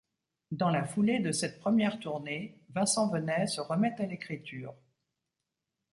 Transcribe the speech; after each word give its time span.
Dans 0.49 0.71
la 0.71 0.83
foulée 0.83 1.19
de 1.19 1.31
cette 1.31 1.59
première 1.59 1.99
tournée, 1.99 2.59
Vincent 2.71 3.07
Venet 3.11 3.45
se 3.45 3.61
remet 3.61 3.93
à 4.01 4.05
l'écriture. 4.07 4.73